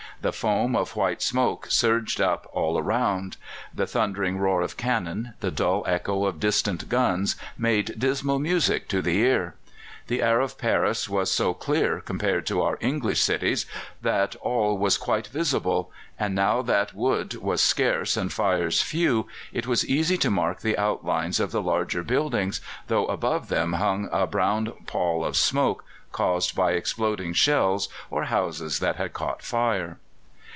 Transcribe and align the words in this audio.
The 0.21 0.31
foam 0.31 0.75
of 0.75 0.95
white 0.95 1.19
smoke 1.23 1.65
surged 1.71 2.21
up 2.21 2.47
all 2.53 2.79
round; 2.79 3.37
the 3.73 3.87
thundering 3.87 4.37
roar 4.37 4.61
of 4.61 4.77
cannon, 4.77 5.33
the 5.39 5.49
dull 5.49 5.83
echo 5.87 6.25
of 6.25 6.39
distant 6.39 6.87
guns 6.89 7.35
made 7.57 7.97
dismal 7.97 8.37
music 8.37 8.87
to 8.89 9.01
the 9.01 9.17
ear. 9.19 9.55
The 10.05 10.21
air 10.21 10.39
of 10.39 10.59
Paris 10.59 11.09
is 11.09 11.31
so 11.31 11.55
clear 11.55 12.01
compared 12.01 12.45
to 12.45 12.61
our 12.61 12.77
English 12.81 13.19
cities 13.19 13.65
that 14.03 14.35
all 14.41 14.77
was 14.77 14.95
quite 14.95 15.25
visible; 15.25 15.89
and 16.19 16.35
now 16.35 16.61
that 16.61 16.93
wood 16.93 17.33
was 17.37 17.59
scarce 17.59 18.15
and 18.15 18.31
fires 18.31 18.83
few, 18.83 19.25
it 19.51 19.65
was 19.65 19.83
easy 19.87 20.19
to 20.19 20.29
mark 20.29 20.61
the 20.61 20.77
outlines 20.77 21.39
of 21.39 21.49
the 21.51 21.63
larger 21.63 22.03
buildings, 22.03 22.61
though 22.89 23.07
above 23.07 23.49
them 23.49 23.73
hung 23.73 24.07
a 24.11 24.27
brown 24.27 24.71
pall 24.85 25.25
of 25.25 25.35
smoke, 25.35 25.83
caused 26.11 26.55
by 26.55 26.73
exploding 26.73 27.33
shells 27.33 27.89
or 28.11 28.25
houses 28.25 28.77
that 28.77 28.97
had 28.97 29.13
caught 29.13 29.41
fire. 29.41 29.97